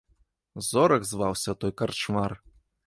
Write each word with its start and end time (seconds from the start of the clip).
Зорах 0.69 1.05
зваўся 1.11 1.57
той 1.65 1.77
карчмар. 1.85 2.31